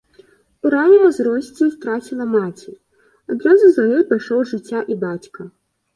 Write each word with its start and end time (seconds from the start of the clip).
У 0.67 0.71
раннім 0.75 1.03
узросце 1.09 1.67
страціла 1.75 2.25
маці, 2.31 2.73
адразу 3.35 3.65
за 3.77 3.83
ёй 3.99 4.03
пайшоў 4.11 4.39
з 4.45 4.49
жыцця 4.55 4.79
і 4.95 4.99
бацька. 5.05 5.41